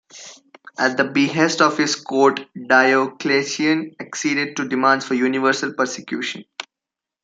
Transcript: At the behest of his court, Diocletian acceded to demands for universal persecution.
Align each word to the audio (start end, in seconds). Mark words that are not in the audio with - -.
At 0.79 0.97
the 0.97 1.03
behest 1.03 1.61
of 1.61 1.77
his 1.77 1.95
court, 1.95 2.47
Diocletian 2.55 3.95
acceded 3.99 4.57
to 4.57 4.67
demands 4.67 5.05
for 5.05 5.13
universal 5.13 5.73
persecution. 5.75 6.43